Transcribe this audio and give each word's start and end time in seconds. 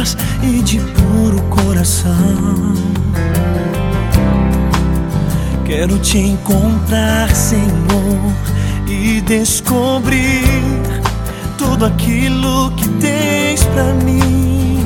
paz 0.00 0.16
e 0.42 0.62
de 0.62 0.78
puro 0.78 1.42
coração. 1.50 2.14
Quero 5.66 5.98
te 5.98 6.18
encontrar, 6.18 7.30
Senhor, 7.34 8.34
e 8.88 9.20
descobrir 9.20 10.42
tudo 11.58 11.84
aquilo 11.84 12.74
que 12.76 12.88
tens 13.00 13.62
para 13.64 13.92
mim. 13.94 14.80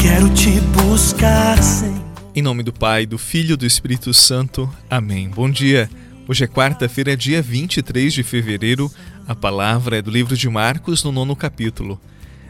Quero 0.00 0.28
te 0.30 0.60
buscar, 0.60 1.60
Senhor. 1.62 1.94
Em 2.36 2.42
nome 2.42 2.62
do 2.62 2.72
Pai, 2.72 3.06
do 3.06 3.16
Filho 3.16 3.54
e 3.54 3.56
do 3.56 3.64
Espírito 3.66 4.12
Santo. 4.12 4.68
Amém. 4.90 5.28
Bom 5.28 5.48
dia. 5.48 5.88
Hoje 6.26 6.44
é 6.44 6.46
quarta-feira, 6.46 7.14
dia 7.14 7.42
23 7.42 8.10
de 8.10 8.22
fevereiro. 8.22 8.90
A 9.28 9.34
palavra 9.34 9.98
é 9.98 10.02
do 10.02 10.10
livro 10.10 10.34
de 10.34 10.48
Marcos, 10.48 11.04
no 11.04 11.12
nono 11.12 11.36
capítulo. 11.36 12.00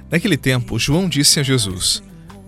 Naquele 0.09 0.37
tempo, 0.37 0.79
João 0.79 1.09
disse 1.09 1.41
a 1.41 1.43
Jesus: 1.43 2.01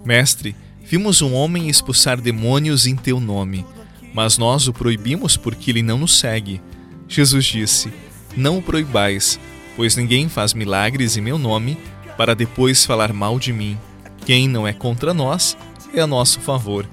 Mestre, 0.05 0.55
vimos 0.85 1.23
um 1.23 1.35
homem 1.35 1.69
expulsar 1.69 2.21
demônios 2.21 2.87
em 2.87 2.95
teu 2.95 3.19
nome, 3.19 3.67
mas 4.15 4.39
nós 4.39 4.69
o 4.69 4.73
proibimos 4.73 5.37
porque 5.37 5.73
ele 5.73 5.83
não 5.83 5.99
nos 5.99 6.17
segue. 6.17 6.63
Jesus 7.09 7.45
disse: 7.45 7.93
Não 8.37 8.59
o 8.59 8.63
proibais, 8.63 9.41
pois 9.75 9.97
ninguém 9.97 10.29
faz 10.29 10.55
milagres 10.55 11.17
em 11.17 11.21
meu 11.21 11.39
nome 11.39 11.77
para 12.17 12.37
depois 12.37 12.87
falar 12.87 13.13
mal 13.13 13.37
de 13.37 13.53
mim. 13.53 13.77
Quem 14.25 14.47
não 14.47 14.65
é 14.65 14.73
contra 14.73 15.13
nós 15.13 15.57
é 15.93 16.01
a 16.01 16.07
nosso 16.07 16.39
favor. 16.39 16.89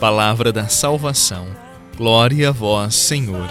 Palavra 0.00 0.50
da 0.50 0.68
salvação. 0.68 1.63
Glória 1.96 2.48
a 2.48 2.52
vós, 2.52 2.94
Senhor. 2.96 3.48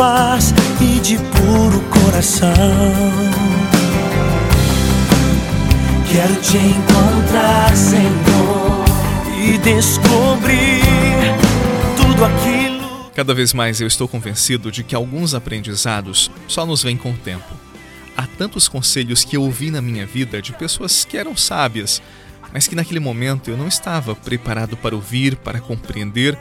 Limpas 0.00 0.54
e 0.80 0.98
de 1.00 1.16
puro 1.16 1.80
coração. 1.90 2.48
Quero 6.10 6.34
te 6.40 6.56
encontrar, 6.56 7.76
Senhor, 7.76 8.84
e 9.38 9.58
descobrir 9.58 10.80
tudo 11.96 12.24
aquilo. 12.24 13.10
Cada 13.14 13.34
vez 13.34 13.52
mais 13.52 13.80
eu 13.80 13.86
estou 13.86 14.08
convencido 14.08 14.72
de 14.72 14.82
que 14.82 14.94
alguns 14.94 15.34
aprendizados 15.34 16.30
só 16.48 16.64
nos 16.64 16.82
vêm 16.82 16.96
com 16.96 17.12
o 17.12 17.16
tempo. 17.16 17.48
Há 18.16 18.26
tantos 18.26 18.68
conselhos 18.68 19.22
que 19.22 19.36
eu 19.36 19.42
ouvi 19.42 19.70
na 19.70 19.82
minha 19.82 20.06
vida 20.06 20.40
de 20.40 20.52
pessoas 20.52 21.04
que 21.04 21.16
eram 21.16 21.36
sábias, 21.36 22.02
mas 22.52 22.66
que 22.66 22.74
naquele 22.74 23.00
momento 23.00 23.50
eu 23.50 23.56
não 23.56 23.68
estava 23.68 24.14
preparado 24.14 24.76
para 24.76 24.96
ouvir, 24.96 25.36
para 25.36 25.60
compreender, 25.60 26.36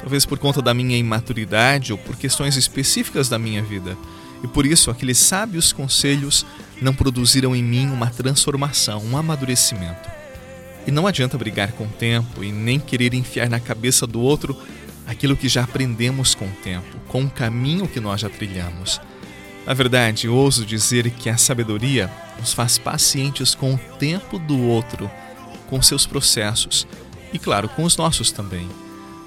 talvez 0.00 0.24
por 0.24 0.38
conta 0.38 0.62
da 0.62 0.74
minha 0.74 0.96
imaturidade 0.96 1.92
ou 1.92 1.98
por 1.98 2.16
questões 2.16 2.56
específicas 2.56 3.28
da 3.28 3.38
minha 3.38 3.62
vida. 3.62 3.96
E 4.42 4.46
por 4.46 4.66
isso 4.66 4.90
aqueles 4.90 5.18
sábios 5.18 5.72
conselhos 5.72 6.46
não 6.80 6.94
produziram 6.94 7.56
em 7.56 7.62
mim 7.62 7.88
uma 7.88 8.10
transformação, 8.10 9.02
um 9.04 9.16
amadurecimento. 9.16 10.08
E 10.86 10.90
não 10.90 11.06
adianta 11.06 11.38
brigar 11.38 11.72
com 11.72 11.84
o 11.84 11.88
tempo 11.88 12.44
e 12.44 12.52
nem 12.52 12.78
querer 12.78 13.14
enfiar 13.14 13.48
na 13.48 13.58
cabeça 13.58 14.06
do 14.06 14.20
outro 14.20 14.56
aquilo 15.06 15.36
que 15.36 15.48
já 15.48 15.64
aprendemos 15.64 16.34
com 16.34 16.46
o 16.46 16.56
tempo, 16.62 16.96
com 17.08 17.24
o 17.24 17.30
caminho 17.30 17.88
que 17.88 18.00
nós 18.00 18.20
já 18.20 18.28
trilhamos. 18.28 19.00
Na 19.66 19.74
verdade, 19.74 20.28
ouso 20.28 20.64
dizer 20.64 21.10
que 21.10 21.28
a 21.28 21.36
sabedoria 21.36 22.10
nos 22.38 22.52
faz 22.52 22.78
pacientes 22.78 23.54
com 23.54 23.74
o 23.74 23.78
tempo 23.98 24.38
do 24.38 24.60
outro 24.60 25.10
com 25.68 25.82
seus 25.82 26.06
processos 26.06 26.86
e, 27.32 27.38
claro, 27.38 27.68
com 27.68 27.82
os 27.82 27.96
nossos 27.96 28.30
também. 28.30 28.68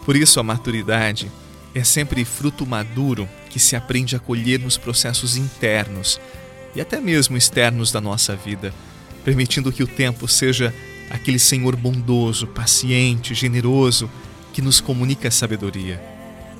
Por 0.06 0.16
isso, 0.16 0.40
a 0.40 0.44
maturidade 0.44 1.32
é 1.74 1.84
sempre 1.84 2.26
fruto 2.26 2.66
maduro 2.66 3.28
que 3.50 3.60
se 3.60 3.76
aprende 3.76 4.16
a 4.16 4.20
colher 4.20 4.60
nos 4.60 4.78
processos 4.78 5.38
internos 5.38 6.20
e 6.76 6.82
até 6.82 7.00
mesmo 7.00 7.38
externos 7.38 7.92
da 7.92 8.00
nossa 8.00 8.36
vida, 8.36 8.74
permitindo 9.24 9.72
que 9.72 9.84
o 9.84 9.88
tempo 9.88 10.28
seja 10.28 10.74
aquele 11.10 11.40
Senhor 11.40 11.76
bondoso, 11.76 12.48
paciente, 12.48 13.34
generoso 13.34 14.10
que 14.54 14.62
nos 14.62 14.80
comunica 14.80 15.28
a 15.28 15.32
sabedoria. 15.32 16.02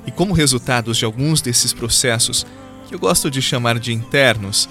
E 0.06 0.10
como 0.10 0.34
resultados 0.34 0.96
de 0.96 1.04
alguns 1.04 1.40
desses 1.40 1.72
processos, 1.72 2.46
que 2.88 2.94
eu 2.94 2.98
gosto 2.98 3.30
de 3.30 3.40
chamar 3.40 3.78
de 3.78 3.92
internos, 3.92 4.68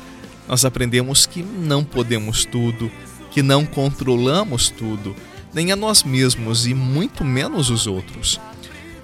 nós 0.47 0.65
aprendemos 0.65 1.25
que 1.25 1.41
não 1.41 1.83
podemos 1.83 2.43
tudo, 2.43 2.91
que 3.31 3.41
não 3.41 3.65
controlamos 3.65 4.69
tudo, 4.69 5.15
nem 5.53 5.71
a 5.71 5.75
nós 5.75 6.03
mesmos 6.03 6.67
e 6.67 6.73
muito 6.73 7.23
menos 7.23 7.69
os 7.69 7.87
outros. 7.87 8.39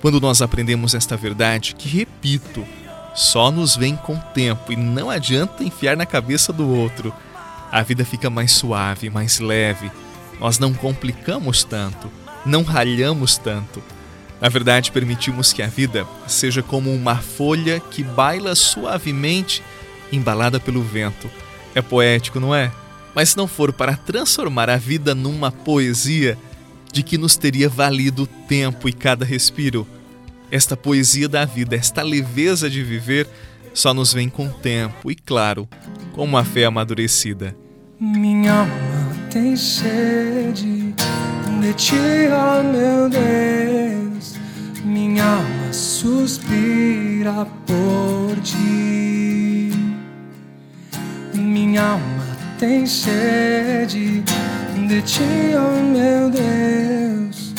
Quando 0.06 0.22
nós 0.22 0.40
aprendemos 0.40 0.94
esta 0.94 1.18
verdade, 1.18 1.74
que 1.74 1.90
repito, 1.90 2.64
só 3.16 3.50
nos 3.50 3.76
vem 3.76 3.96
com 3.96 4.14
o 4.14 4.22
tempo 4.36 4.72
e 4.72 4.76
não 4.76 5.10
adianta 5.10 5.64
enfiar 5.64 5.98
na 5.98 6.06
cabeça 6.06 6.54
do 6.54 6.70
outro, 6.70 7.12
a 7.72 7.82
vida 7.82 8.06
fica 8.06 8.30
mais 8.30 8.52
suave, 8.52 9.10
mais 9.10 9.40
leve. 9.40 9.92
Nós 10.40 10.60
não 10.60 10.76
complicamos 10.76 11.64
tanto, 11.64 12.08
não 12.46 12.62
ralhamos 12.62 13.40
tanto. 13.40 13.82
Na 14.40 14.48
verdade, 14.48 14.92
permitimos 14.92 15.52
que 15.52 15.64
a 15.64 15.68
vida 15.68 16.06
seja 16.28 16.62
como 16.62 16.94
uma 16.94 17.16
folha 17.16 17.80
que 17.80 18.04
baila 18.04 18.54
suavemente, 18.54 19.64
embalada 20.12 20.60
pelo 20.60 20.84
vento. 20.84 21.28
É 21.74 21.82
poético, 21.82 22.40
não 22.40 22.54
é? 22.54 22.72
mas 23.16 23.30
se 23.30 23.38
não 23.38 23.48
for 23.48 23.74
para 23.74 23.98
transformar 23.98 24.70
a 24.70 24.78
vida 24.78 25.16
numa 25.16 25.52
poesia, 25.52 26.38
de 26.94 27.02
que 27.02 27.18
nos 27.18 27.36
teria 27.36 27.68
valido 27.68 28.24
o 28.24 28.28
tempo 28.28 28.88
e 28.88 28.94
cada 28.94 29.26
respiro? 29.26 29.95
Esta 30.52 30.78
poesia 30.78 31.28
da 31.28 31.46
vida, 31.46 31.76
esta 31.76 32.04
leveza 32.04 32.70
de 32.70 32.84
viver, 32.84 33.28
só 33.74 33.94
nos 33.94 34.14
vem 34.14 34.30
com 34.30 34.48
o 34.48 34.54
tempo 34.54 35.12
e, 35.12 35.16
claro, 35.16 35.68
com 36.14 36.24
uma 36.24 36.44
fé 36.44 36.66
amadurecida. 36.66 37.56
Minha 38.00 38.60
alma 38.60 39.18
tem 39.30 39.56
sede 39.56 40.94
de 41.62 41.74
ti, 41.74 41.96
ó 42.32 42.64
meu 42.64 43.10
Deus. 43.10 44.36
Minha 44.84 45.26
alma 45.26 45.74
suspira 45.74 47.46
por 47.66 48.40
ti. 48.42 49.72
Minha 51.34 51.84
alma 51.94 52.38
tem 52.60 52.86
sede 52.86 54.24
de 54.88 55.02
ti, 55.02 55.24
oh 55.58 55.82
meu 55.84 56.30
Deus. 56.30 57.54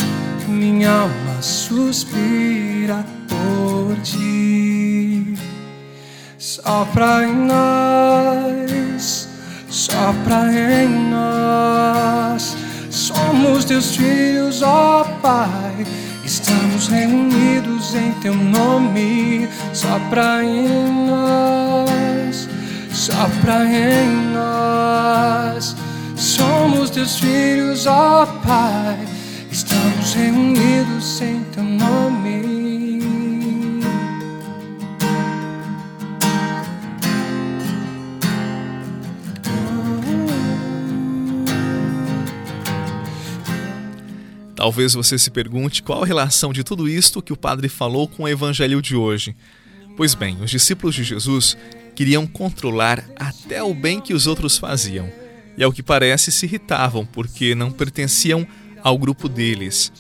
Minha 0.49 0.91
alma 0.91 1.26
suspira 1.41 3.05
por 3.29 3.97
ti. 4.03 5.35
Sopra 6.39 7.25
em 7.27 7.35
nós, 7.47 9.29
sopra 9.69 10.53
em 10.53 11.11
nós. 11.11 12.57
Somos 12.91 13.65
teus 13.65 13.97
filhos, 13.97 14.63
ó 14.63 15.05
Pai. 15.23 15.87
Estamos 16.25 16.89
reunidos 16.89 17.95
em 17.95 18.13
teu 18.21 18.35
nome. 18.35 19.49
Sopra 19.73 20.45
em 20.45 21.07
nós 21.07 21.97
sopra 23.07 23.65
em 23.65 24.33
nós. 24.33 25.77
Somos 26.17 26.91
teus 26.91 27.19
filhos, 27.19 27.87
ó 27.87 28.27
Pai. 28.45 28.99
Estamos 29.57 30.13
reunidos 30.13 31.23
em 31.23 31.43
teu 31.45 31.65
nome. 31.65 33.01
Talvez 44.55 44.93
você 44.93 45.19
se 45.19 45.31
pergunte 45.31 45.83
qual 45.83 46.03
a 46.03 46.07
relação 46.07 46.53
de 46.53 46.63
tudo 46.63 46.87
isto 46.87 47.23
que 47.23 47.33
o 47.33 47.37
padre 47.37 47.71
falou 47.71 48.07
com 48.07 48.25
o 48.25 48.29
evangelho 48.29 48.83
de 48.83 48.95
hoje. 48.95 49.35
Pois 49.97 50.15
bem, 50.15 50.37
os 50.43 50.51
discípulos 50.51 50.95
de 50.95 51.03
Jesus 51.03 51.57
queriam 51.95 52.27
controlar 52.27 53.03
até 53.19 53.63
o 53.63 53.73
bem 53.73 54.03
que 54.03 54.13
os 54.13 54.27
outros 54.27 54.59
faziam, 54.59 55.11
e 55.57 55.65
ao 55.65 55.73
que 55.73 55.83
parece 55.83 56.31
se 56.31 56.45
irritavam 56.45 57.07
porque 57.07 57.55
não 57.55 57.71
pertenciam 57.71 58.47
ao 58.87 58.97
grupo 58.97 59.29
deles. 59.29 59.91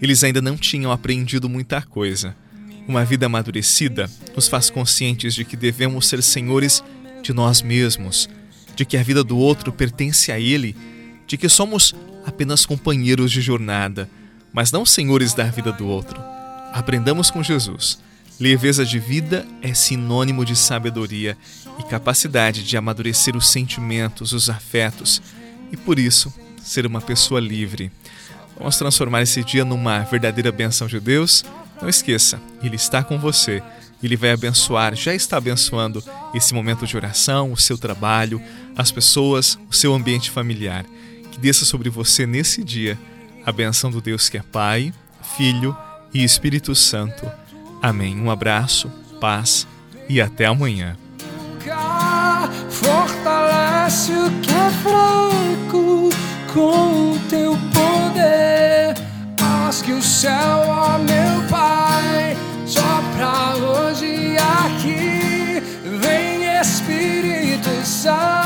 Eles 0.00 0.22
ainda 0.22 0.40
não 0.40 0.56
tinham 0.56 0.92
aprendido 0.92 1.48
muita 1.48 1.82
coisa. 1.82 2.36
Uma 2.86 3.04
vida 3.04 3.26
amadurecida 3.26 4.08
nos 4.36 4.46
faz 4.46 4.70
conscientes 4.70 5.34
de 5.34 5.44
que 5.44 5.56
devemos 5.56 6.06
ser 6.06 6.22
senhores 6.22 6.80
de 7.24 7.32
nós 7.32 7.60
mesmos, 7.60 8.28
de 8.76 8.84
que 8.84 8.96
a 8.96 9.02
vida 9.02 9.24
do 9.24 9.36
outro 9.36 9.72
pertence 9.72 10.30
a 10.30 10.38
ele, 10.38 10.76
de 11.26 11.36
que 11.36 11.48
somos 11.48 11.92
apenas 12.24 12.64
companheiros 12.64 13.32
de 13.32 13.40
jornada, 13.40 14.08
mas 14.52 14.70
não 14.70 14.86
senhores 14.86 15.34
da 15.34 15.42
vida 15.46 15.72
do 15.72 15.88
outro. 15.88 16.20
Aprendamos 16.72 17.32
com 17.32 17.42
Jesus. 17.42 17.98
Leveza 18.38 18.84
de 18.84 19.00
vida 19.00 19.44
é 19.60 19.74
sinônimo 19.74 20.44
de 20.44 20.54
sabedoria 20.54 21.36
e 21.80 21.82
capacidade 21.82 22.62
de 22.62 22.76
amadurecer 22.76 23.36
os 23.36 23.48
sentimentos, 23.48 24.32
os 24.32 24.48
afetos 24.48 25.20
e, 25.72 25.76
por 25.76 25.98
isso, 25.98 26.32
ser 26.62 26.86
uma 26.86 27.00
pessoa 27.00 27.40
livre. 27.40 27.90
Vamos 28.58 28.76
transformar 28.76 29.22
esse 29.22 29.44
dia 29.44 29.64
numa 29.64 30.00
verdadeira 30.00 30.50
benção 30.50 30.86
de 30.86 30.98
Deus? 30.98 31.44
Não 31.80 31.88
esqueça, 31.88 32.40
Ele 32.62 32.76
está 32.76 33.02
com 33.02 33.18
você. 33.18 33.62
Ele 34.02 34.16
vai 34.16 34.30
abençoar, 34.30 34.94
já 34.94 35.14
está 35.14 35.38
abençoando 35.38 36.02
esse 36.34 36.52
momento 36.52 36.86
de 36.86 36.96
oração, 36.96 37.52
o 37.52 37.56
seu 37.56 37.78
trabalho, 37.78 38.40
as 38.76 38.92
pessoas, 38.92 39.58
o 39.70 39.74
seu 39.74 39.94
ambiente 39.94 40.30
familiar 40.30 40.84
que 41.36 41.40
desça 41.40 41.66
sobre 41.66 41.90
você 41.90 42.26
nesse 42.26 42.64
dia 42.64 42.98
a 43.44 43.52
benção 43.52 43.90
do 43.90 44.00
Deus 44.00 44.28
que 44.28 44.38
é 44.38 44.42
Pai, 44.42 44.92
Filho 45.36 45.76
e 46.12 46.24
Espírito 46.24 46.74
Santo. 46.74 47.30
Amém. 47.82 48.18
Um 48.18 48.30
abraço, 48.30 48.90
paz 49.20 49.66
e 50.08 50.18
até 50.18 50.46
amanhã. 50.46 50.96
Fortalece 52.70 54.12
o 54.12 54.30
que 54.40 54.50
é 54.50 54.70
fraco 54.82 56.08
com 56.52 57.12
o 57.12 57.18
teu 57.28 57.56
poder. 58.16 58.94
Haz 59.42 59.82
que 59.82 59.92
o 59.92 60.02
céu, 60.02 60.62
ó 60.66 60.98
meu 60.98 61.48
Pai, 61.48 62.36
sopra 62.66 63.54
hoje 63.56 64.36
aqui. 64.64 65.62
Vem 66.00 66.58
Espírito 66.60 67.70
Santo. 67.84 68.45